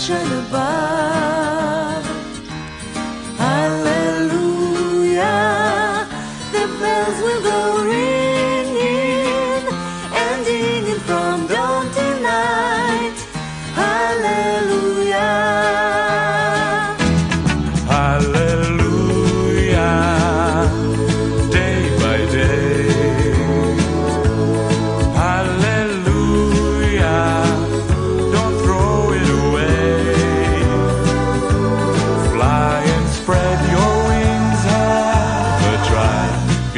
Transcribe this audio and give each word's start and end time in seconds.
should 0.00 0.39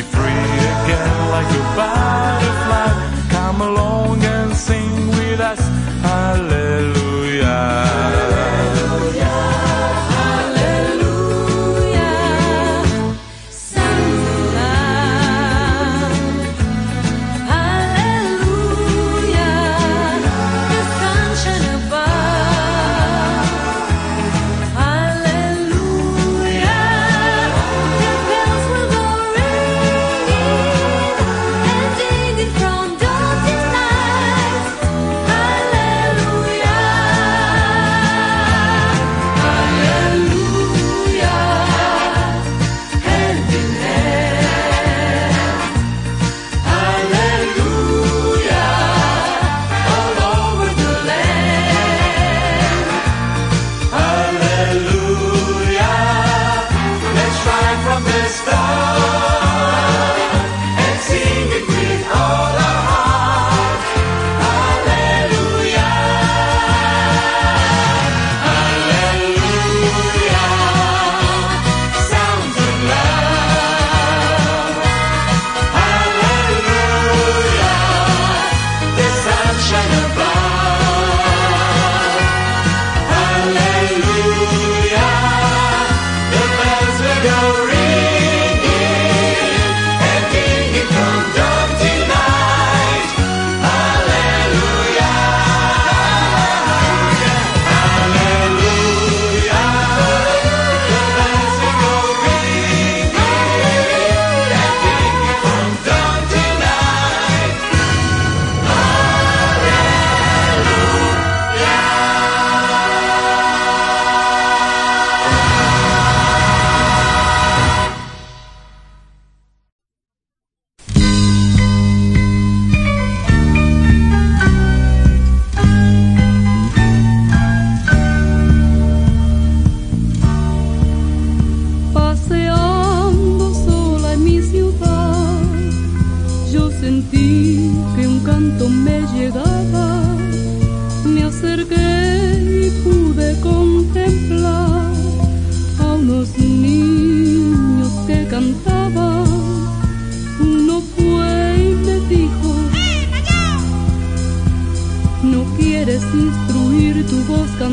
Be 0.00 0.06
free 0.06 0.22
again 0.22 1.30
like 1.30 1.46
a 1.46 1.76
butterfly. 1.76 1.99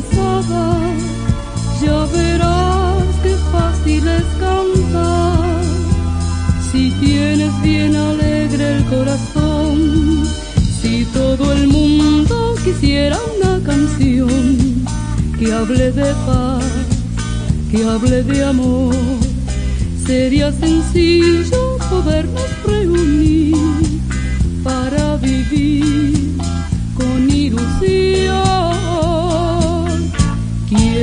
Cansada, 0.00 0.80
ya 1.82 2.04
verás 2.06 3.04
que 3.22 3.34
fácil 3.52 4.08
es 4.08 4.24
cantar. 4.38 5.60
Si 6.70 6.90
tienes 6.92 7.62
bien 7.62 7.96
alegre 7.96 8.76
el 8.76 8.84
corazón, 8.84 10.24
si 10.80 11.04
todo 11.06 11.52
el 11.52 11.68
mundo 11.68 12.54
quisiera 12.64 13.18
una 13.36 13.60
canción 13.64 14.84
que 15.38 15.52
hable 15.52 15.92
de 15.92 16.12
paz, 16.26 16.64
que 17.70 17.84
hable 17.84 18.22
de 18.22 18.44
amor, 18.44 18.94
sería 20.06 20.52
sencillo 20.52 21.78
podernos 21.90 22.50
reunir 22.64 23.56
para 24.62 25.16
vivir 25.16 26.36
con 26.94 27.30
ilusión. 27.30 28.69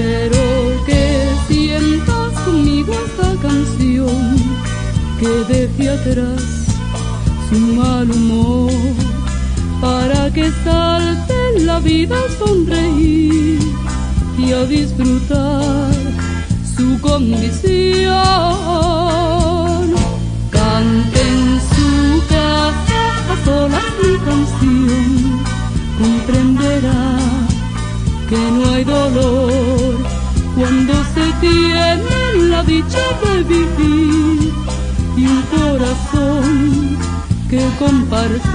Quiero 0.08 0.86
que 0.86 1.28
sientas 1.50 2.32
conmigo 2.46 2.94
esta 2.94 3.30
canción 3.42 4.38
que 5.20 5.28
deje 5.54 5.90
atrás 5.90 6.44
su 7.50 7.60
mal 7.76 8.10
humor 8.10 8.72
para 9.82 10.32
que 10.32 10.50
salte 10.64 11.60
la 11.60 11.80
vida 11.80 12.16
a 12.16 12.32
sonreír 12.40 13.60
y 14.38 14.54
a 14.54 14.64
disfrutar 14.64 15.92
su 16.78 17.02
condición. 17.02 18.16
Cante 20.50 21.22
en 21.36 21.60
su 21.74 21.90
casa 22.30 23.02
a 23.34 23.36
solas 23.44 23.92
mi 24.02 24.16
canción, 24.20 25.10
comprenderá 26.00 27.27
que 28.30 28.38
no 28.52 28.70
hay 28.72 28.84
dolor 28.84 29.96
cuando 30.56 30.94
se 31.14 31.32
tiene 31.40 32.50
la 32.50 32.64
dicha 32.64 33.06
de 33.24 33.44
vivir 33.44 34.54
y 35.16 35.28
un 35.28 35.42
corazón 35.44 36.98
que 37.50 37.62
compartir. 37.80 38.52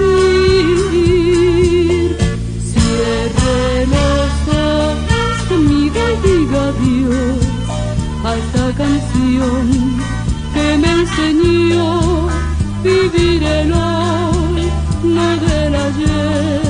Cierre 2.71 3.87
los 3.95 4.33
ojos 4.53 5.35
conmigo 5.49 6.01
y 6.11 6.15
diga 6.27 6.61
adiós 6.67 7.41
a 8.25 8.35
esta 8.41 8.65
canción 8.77 9.63
que 10.53 10.65
me 10.77 10.91
enseñó 11.01 12.27
vivir 12.83 13.41
el 13.43 13.73
hoy, 13.73 14.61
no 15.03 15.27
del 15.45 15.75
ayer. 15.75 16.61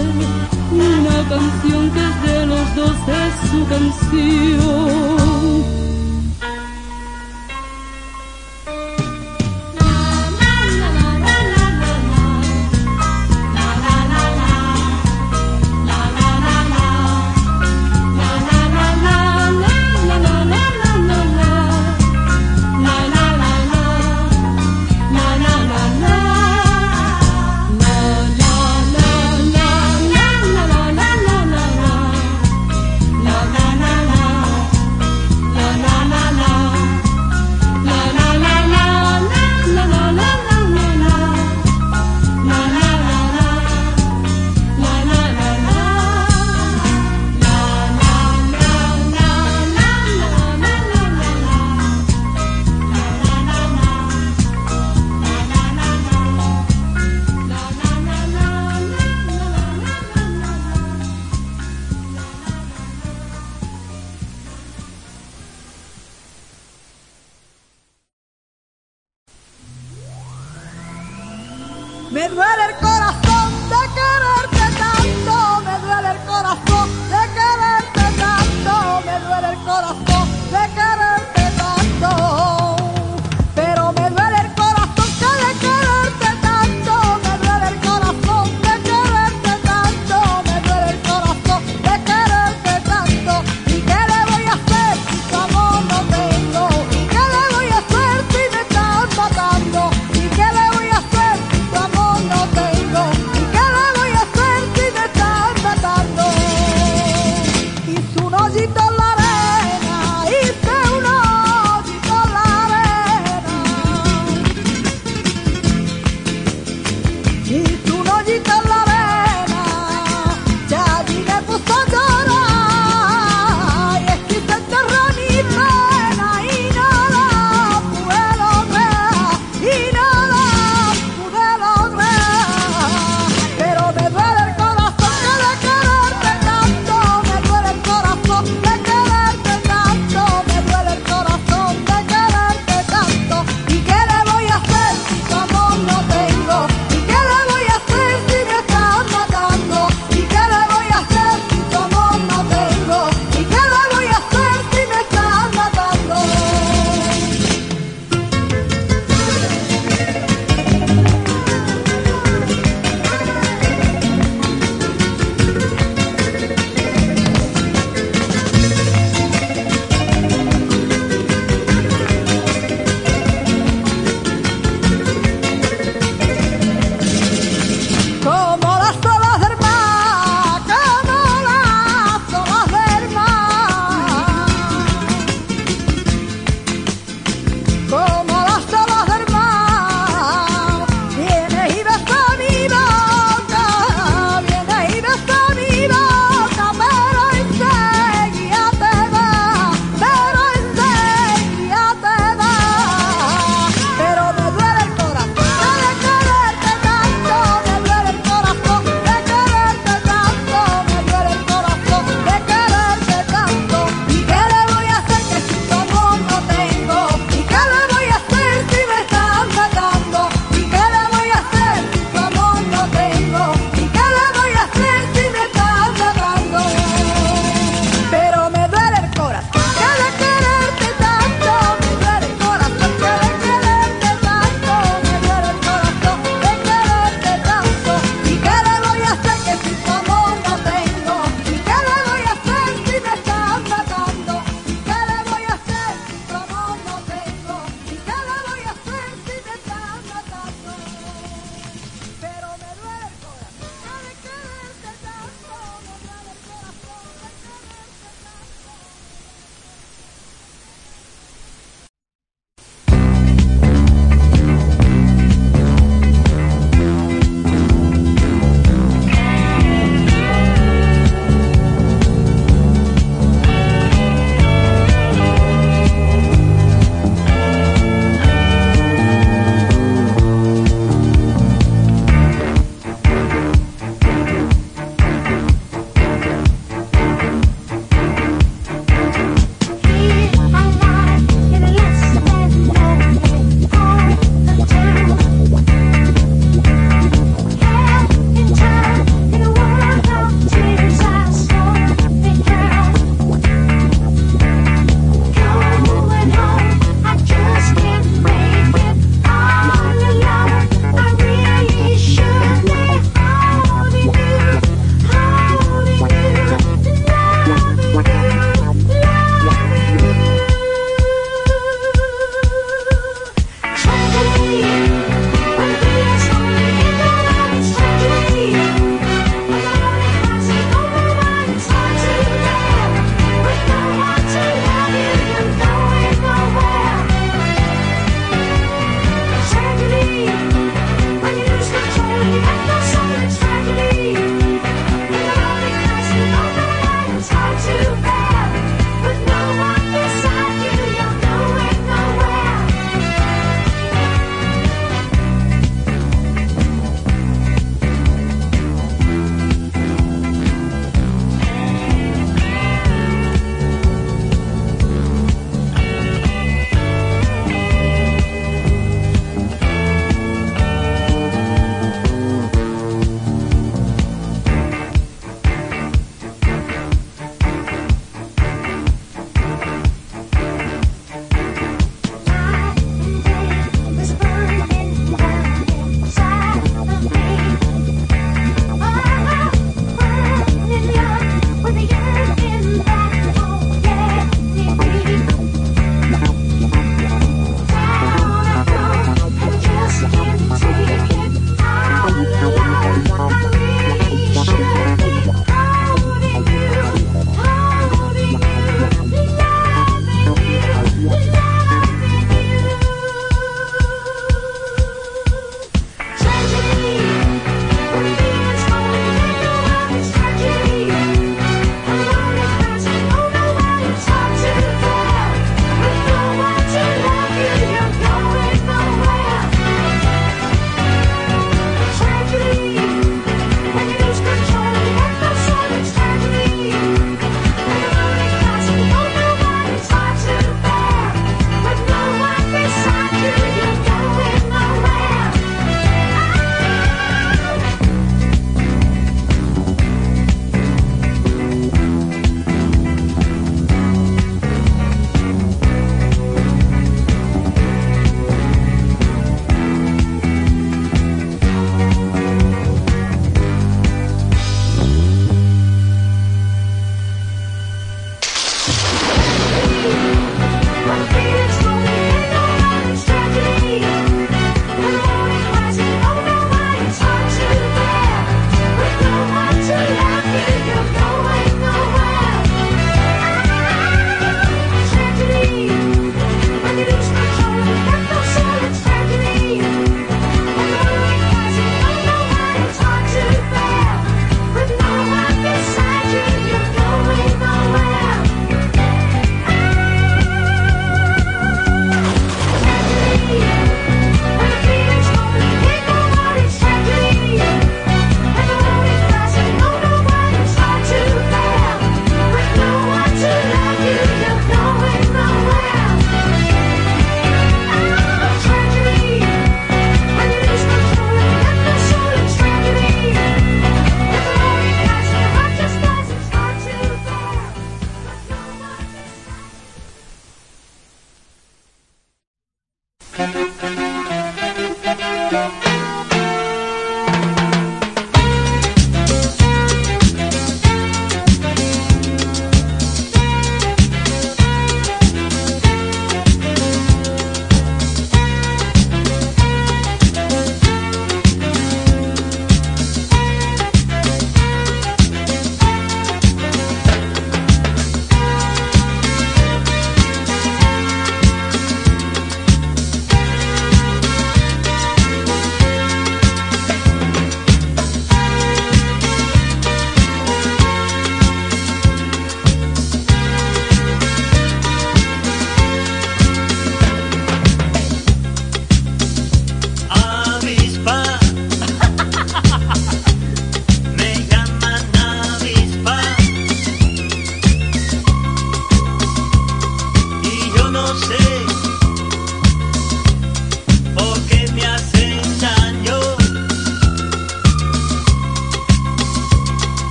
Una 0.72 1.18
canción 1.30 1.84
que 1.92 2.03
de 2.76 2.82
dos 2.82 2.98
es 3.08 3.50
su 3.50 3.66
canción. 3.68 4.64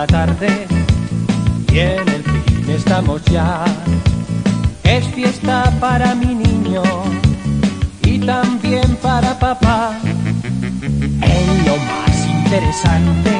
La 0.00 0.06
tarde 0.06 0.66
y 1.70 1.78
en 1.78 2.08
el 2.08 2.22
fin 2.22 2.70
estamos 2.70 3.22
ya. 3.26 3.64
Es 4.82 5.04
fiesta 5.14 5.70
para 5.78 6.14
mi 6.14 6.34
niño 6.34 6.82
y 8.02 8.18
también 8.20 8.96
para 9.02 9.38
papá. 9.38 9.98
En 11.36 11.46
lo 11.66 11.76
más 11.90 12.16
interesante 12.36 13.32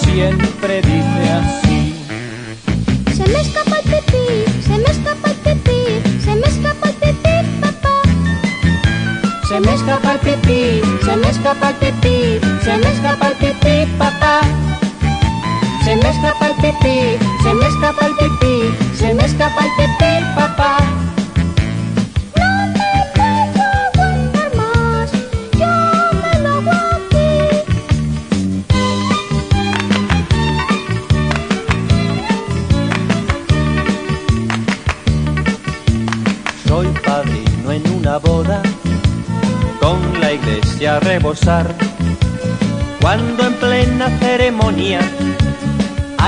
siempre 0.00 0.80
dice 0.82 1.22
así. 1.40 1.94
Se 3.16 3.26
me 3.32 3.40
escapa 3.40 3.76
el 3.80 3.86
pipí, 3.92 4.28
se 4.62 4.76
me 4.78 4.90
escapa 4.96 5.28
el 5.30 5.38
pipí, 5.44 5.80
se 6.24 6.34
me 6.36 6.46
escapa 6.52 6.88
el 6.88 6.94
pipí, 7.02 7.36
papá. 7.62 7.96
Se 9.48 9.60
me 9.60 9.74
escapa 9.74 10.12
el 10.12 10.20
pipí, 10.20 10.82
se 11.04 11.16
me 11.16 11.28
escapa 11.30 11.70
el 11.70 11.76
pipí, 11.82 12.18
se 12.64 12.76
me 12.76 12.88
escapa 12.92 13.26
el 13.28 13.34
pipí, 13.34 13.76
papá. 13.98 14.27
Se 16.08 16.14
me 16.14 16.20
escapa 16.20 16.46
el 16.46 16.54
pipí, 16.56 16.98
se 17.42 17.52
me 17.54 17.66
escapa 17.66 18.06
el 18.06 18.14
pipí, 18.16 18.56
se 18.96 19.14
me 19.14 19.24
escapa 19.26 19.64
el 19.64 19.70
pipí, 19.76 20.24
papá. 20.34 20.78
No 22.34 22.48
me 22.68 22.90
puedo 23.14 23.62
aguantar 23.92 24.50
más, 24.56 25.12
yo 25.52 25.74
me 26.22 26.32
lo 26.40 26.50
hago 26.56 26.72
aquí. 26.96 27.30
Soy 36.66 36.88
padrino 37.04 37.68
en 37.70 37.82
una 37.92 38.16
boda, 38.16 38.62
con 39.80 39.98
la 40.20 40.32
iglesia 40.32 40.96
a 40.96 41.00
rebosar. 41.00 41.74
Cuando 43.02 43.46
en 43.46 43.54
plena 43.54 44.08
ceremonia 44.18 45.00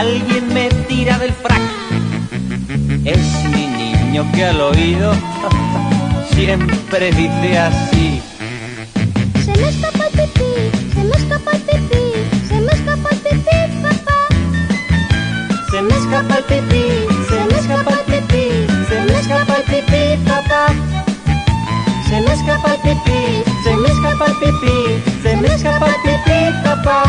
alguien 0.00 0.54
me 0.54 0.68
tira 0.88 1.18
del 1.18 1.32
frac, 1.32 1.60
es 3.04 3.44
mi 3.54 3.66
niño 3.66 4.24
que 4.32 4.46
al 4.46 4.58
oído 4.58 5.12
siempre 6.32 7.10
dice 7.12 7.58
así. 7.58 8.22
Se 9.44 9.52
me 9.60 9.68
escapa 9.68 10.04
el 10.06 10.12
pipí, 10.18 10.52
se 10.94 11.04
me 11.04 11.16
escapa 11.16 11.50
el 11.52 11.62
pipí, 11.68 12.04
se 12.48 12.60
me 12.62 12.72
escapa 12.72 13.08
el 13.10 13.18
pipí, 13.26 13.58
papá. 13.82 14.18
Se 15.70 15.82
me 15.82 15.94
escapa 15.94 16.34
el 16.38 16.44
pipí, 16.44 16.84
se 17.28 17.44
me 17.44 17.58
escapa 17.60 17.92
el 17.92 18.04
pipí, 18.10 18.46
se 18.88 19.00
me 19.04 19.18
escapa 19.20 19.56
el 19.58 19.64
pipí, 19.64 20.02
papá. 20.26 20.64
Se 22.08 22.20
me 22.22 22.32
escapa 22.32 22.72
el 22.72 22.80
pipí, 22.80 23.20
se 23.64 23.76
me 23.76 23.88
escapa 23.88 24.26
el 24.26 24.34
pipí, 24.42 24.76
se 25.22 25.36
me 25.36 25.48
escapa 25.54 25.86
el 25.88 25.94
pipí, 26.04 26.40
papá. 26.64 27.02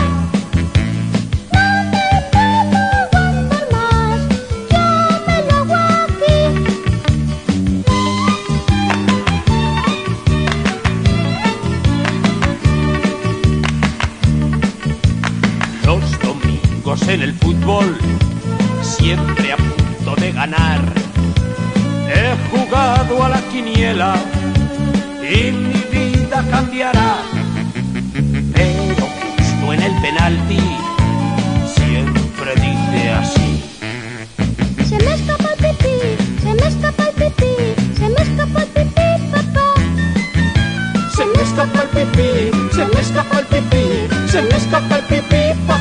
En 17.14 17.22
el 17.24 17.34
fútbol, 17.34 17.98
siempre 18.82 19.52
a 19.52 19.58
punto 19.58 20.16
de 20.22 20.32
ganar. 20.32 20.80
He 22.08 22.36
jugado 22.50 23.24
a 23.24 23.30
la 23.30 23.42
quiniela 23.50 24.16
y 25.22 25.52
mi 25.52 25.84
vida 25.92 26.42
cambiará. 26.50 27.18
Pero 28.54 29.06
justo 29.20 29.74
en 29.74 29.82
el 29.82 30.02
penalti, 30.02 30.60
siempre 31.76 32.56
dice 32.56 33.10
así. 33.10 33.64
Se 34.88 34.98
me 34.98 35.14
escapa 35.14 35.50
el 35.52 35.58
pipí, 35.58 35.98
se 36.42 36.54
me 36.54 36.68
escapa 36.68 37.04
el 37.04 37.14
pipí, 37.14 37.54
se 37.98 38.10
me 38.10 38.22
escapa 38.22 38.62
el 38.62 38.68
pipí, 38.70 39.08
papá. 39.32 39.68
Se 41.14 41.26
me 41.26 41.44
escapa 41.44 41.82
el 41.82 41.90
pipí, 41.90 42.30
se 42.74 42.86
me 42.86 43.02
escapa 43.02 43.40
el 43.40 43.46
pipí, 43.48 44.30
se 44.32 44.42
me 44.44 44.56
escapa 44.56 44.96
el 44.96 45.04
pipí, 45.04 45.62
papá. 45.68 45.81